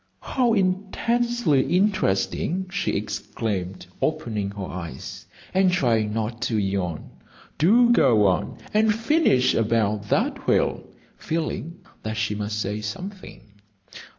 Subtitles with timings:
[0.21, 7.11] "How intensely interesting!" she exclaimed, opening her eyes, and trying not to yawn.
[7.59, 10.87] "Do go on, and finish about that whale,"
[11.19, 13.43] feeling that she must say something.